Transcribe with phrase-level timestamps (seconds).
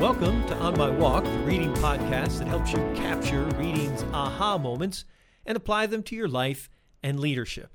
[0.00, 5.04] Welcome to On My Walk, the reading podcast that helps you capture reading's aha moments
[5.44, 6.70] and apply them to your life
[7.02, 7.72] and leadership.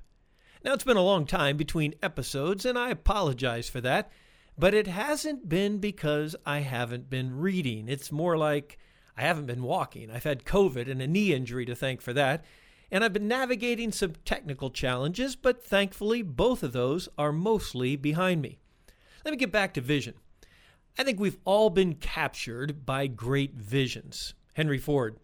[0.63, 4.09] Now, it's been a long time between episodes, and I apologize for that,
[4.57, 7.89] but it hasn't been because I haven't been reading.
[7.89, 8.77] It's more like
[9.17, 10.09] I haven't been walking.
[10.09, 12.45] I've had COVID and a knee injury to thank for that,
[12.89, 18.41] and I've been navigating some technical challenges, but thankfully, both of those are mostly behind
[18.41, 18.59] me.
[19.25, 20.13] Let me get back to vision.
[20.97, 24.35] I think we've all been captured by great visions.
[24.53, 25.17] Henry Ford.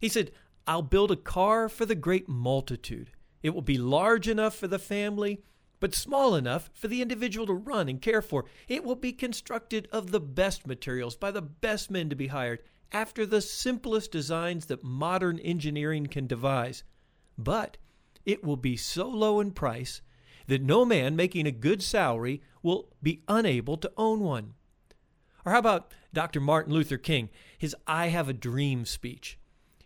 [0.00, 0.30] He said,
[0.66, 3.10] I'll build a car for the great multitude.
[3.42, 5.42] It will be large enough for the family,
[5.80, 8.44] but small enough for the individual to run and care for.
[8.68, 12.62] It will be constructed of the best materials by the best men to be hired,
[12.92, 16.84] after the simplest designs that modern engineering can devise.
[17.36, 17.76] But
[18.24, 20.00] it will be so low in price
[20.46, 24.54] that no man making a good salary will be unable to own one.
[25.44, 26.40] Or how about Dr.
[26.40, 29.38] Martin Luther King, his I Have a Dream speech?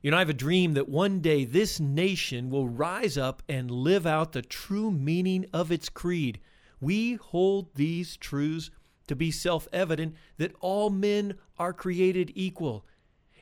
[0.02, 3.70] You know, I have a dream that one day this nation will rise up and
[3.70, 6.40] live out the true meaning of its creed.
[6.80, 8.70] We hold these truths
[9.06, 12.84] to be self evident that all men are created equal.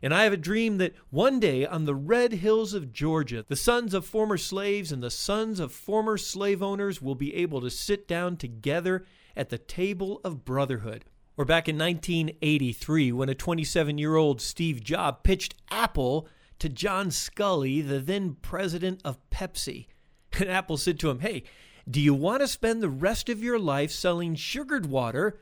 [0.02, 3.56] And I have a dream that one day on the red hills of Georgia, the
[3.56, 7.70] sons of former slaves and the sons of former slave owners will be able to
[7.70, 9.04] sit down together
[9.36, 11.04] at the table of brotherhood.
[11.40, 17.08] Or back in 1983, when a 27 year old Steve Jobs pitched Apple to John
[17.08, 19.86] Sculley, the then president of Pepsi.
[20.38, 21.44] And Apple said to him, Hey,
[21.88, 25.40] do you want to spend the rest of your life selling sugared water,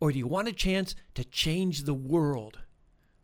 [0.00, 2.58] or do you want a chance to change the world?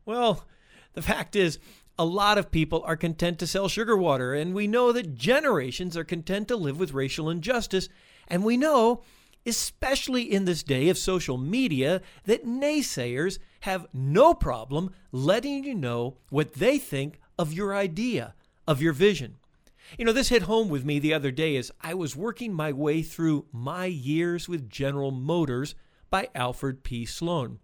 [0.05, 0.47] Well,
[0.93, 1.59] the fact is,
[1.99, 5.97] a lot of people are content to sell sugar water, and we know that generations
[5.97, 7.89] are content to live with racial injustice,
[8.29, 9.03] and we know
[9.47, 16.17] especially in this day of social media, that naysayers have no problem letting you know
[16.31, 18.35] what they think of your idea,
[18.67, 19.37] of your vision.
[19.99, 22.73] You know, this hit home with me the other day as I was working my
[22.73, 25.75] way through My Years with General Motors
[26.09, 27.05] by Alfred P.
[27.05, 27.59] Sloan.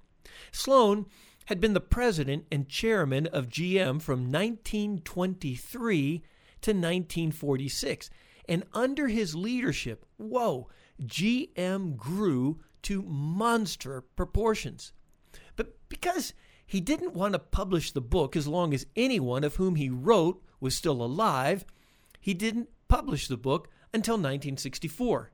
[0.52, 1.06] Sloan
[1.46, 6.22] had been the president and chairman of GM from 1923
[6.60, 8.10] to 1946.
[8.48, 10.68] And under his leadership, whoa,
[11.04, 14.92] GM grew to monster proportions.
[15.56, 16.34] But because
[16.66, 20.42] he didn't want to publish the book as long as anyone of whom he wrote
[20.60, 21.64] was still alive,
[22.20, 25.30] he didn't publish the book until 1964.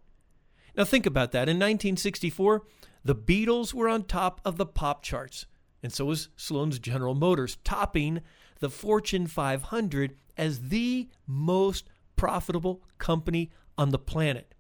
[0.77, 1.49] Now, think about that.
[1.49, 2.63] In 1964,
[3.05, 5.47] the Beatles were on top of the pop charts,
[5.83, 8.23] and so was Sloan's General Motors, topping
[8.61, 14.54] the Fortune 500 as the most profitable company on the planet.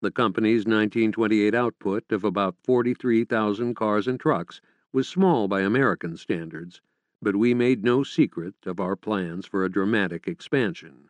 [0.01, 4.61] The company's 1928 output of about 43,000 cars and trucks
[4.91, 6.81] was small by American standards
[7.21, 11.09] but we made no secret of our plans for a dramatic expansion.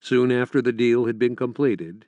[0.00, 2.06] Soon after the deal had been completed,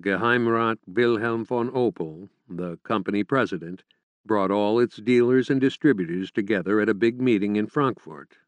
[0.00, 3.84] Geheimrat Wilhelm von Opel, the company president,
[4.24, 8.38] brought all its dealers and distributors together at a big meeting in Frankfurt.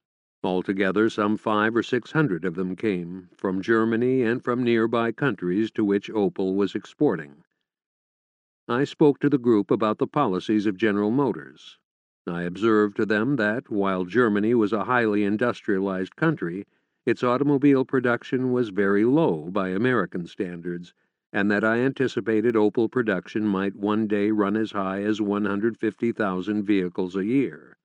[0.44, 5.70] Altogether, some five or six hundred of them came from Germany and from nearby countries
[5.70, 7.44] to which Opel was exporting.
[8.68, 11.78] I spoke to the group about the policies of General Motors,
[12.26, 16.66] I observed to them that, while Germany was a highly industrialized country,
[17.04, 20.94] its automobile production was very low by American standards,
[21.32, 27.16] and that I anticipated Opel production might one day run as high as 150,000 vehicles
[27.16, 27.76] a year.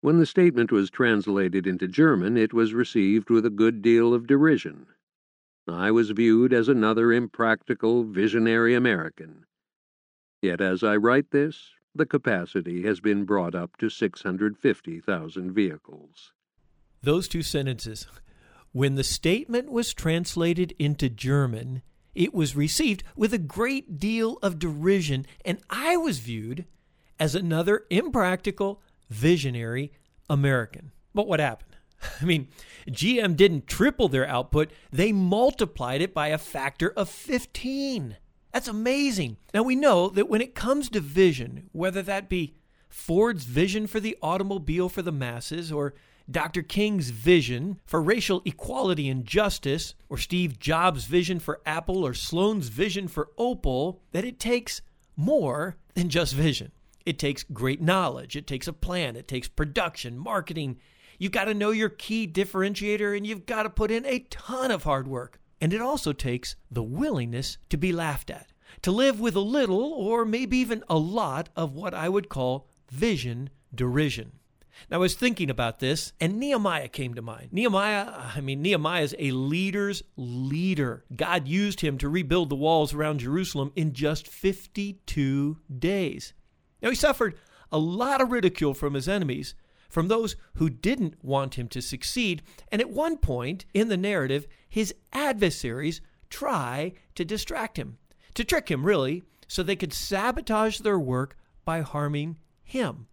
[0.00, 4.26] When the statement was translated into German, it was received with a good deal of
[4.26, 4.86] derision.
[5.68, 9.44] I was viewed as another impractical, visionary American.
[10.42, 16.32] Yet as I write this, the capacity has been brought up to 650,000 vehicles.
[17.02, 18.06] Those two sentences.
[18.72, 21.82] When the statement was translated into German,
[22.14, 26.66] it was received with a great deal of derision, and I was viewed
[27.18, 29.92] as another impractical, visionary
[30.28, 30.92] American.
[31.14, 31.76] But what happened?
[32.20, 32.48] I mean,
[32.88, 38.16] GM didn't triple their output, they multiplied it by a factor of 15.
[38.52, 39.36] That's amazing.
[39.54, 42.54] Now, we know that when it comes to vision, whether that be
[42.88, 45.94] Ford's vision for the automobile for the masses, or
[46.28, 46.62] Dr.
[46.62, 52.68] King's vision for racial equality and justice, or Steve Jobs' vision for Apple, or Sloan's
[52.68, 54.82] vision for Opel, that it takes
[55.16, 56.72] more than just vision.
[57.06, 60.78] It takes great knowledge, it takes a plan, it takes production, marketing.
[61.18, 64.70] You've got to know your key differentiator, and you've got to put in a ton
[64.70, 65.40] of hard work.
[65.60, 68.52] And it also takes the willingness to be laughed at,
[68.82, 72.68] to live with a little or maybe even a lot of what I would call
[72.90, 74.32] vision derision.
[74.88, 77.52] Now, I was thinking about this, and Nehemiah came to mind.
[77.52, 81.04] Nehemiah, I mean, Nehemiah is a leader's leader.
[81.14, 86.32] God used him to rebuild the walls around Jerusalem in just 52 days.
[86.82, 87.36] Now, he suffered
[87.70, 89.54] a lot of ridicule from his enemies,
[89.90, 92.42] from those who didn't want him to succeed.
[92.72, 96.00] And at one point in the narrative, his adversaries
[96.30, 97.98] try to distract him,
[98.34, 103.08] to trick him, really, so they could sabotage their work by harming him.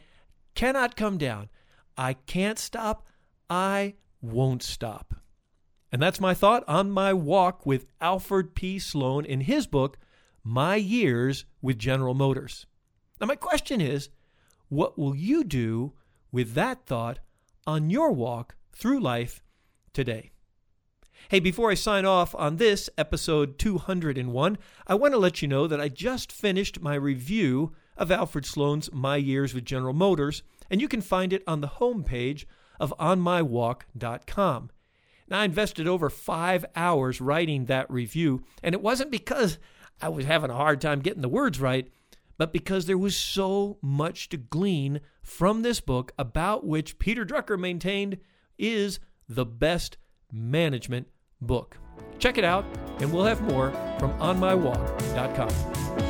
[0.56, 1.50] cannot come down.
[1.96, 3.08] I can't stop.
[3.48, 3.94] I
[4.24, 5.14] won't stop.
[5.92, 8.80] And that's my thought on my walk with Alfred P.
[8.80, 10.00] Sloan in his book,
[10.44, 12.66] My Years with General Motors.
[13.22, 14.10] Now, my question is
[14.70, 15.94] what will you do
[16.32, 17.20] with that thought
[17.68, 19.42] on your walk through life
[19.94, 20.32] today?
[21.28, 24.58] Hey, before I sign off on this episode 201,
[24.88, 28.92] I want to let you know that I just finished my review of Alfred Sloan's
[28.94, 32.46] My Years with General Motors, and you can find it on the homepage
[32.80, 34.72] of onmywalk.com.
[35.28, 39.60] Now, I invested over five hours writing that review, and it wasn't because
[40.02, 41.92] I was having a hard time getting the words right
[42.40, 47.60] but because there was so much to glean from this book about which Peter Drucker
[47.60, 48.18] maintained
[48.58, 49.98] is the best
[50.32, 51.08] management
[51.42, 51.78] book.
[52.18, 52.66] Check it out,
[53.00, 56.09] and we'll have more from OnMyWalk.com.